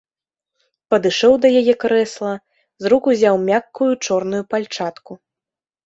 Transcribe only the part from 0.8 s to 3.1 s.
Падышоў да яе крэсла, з рук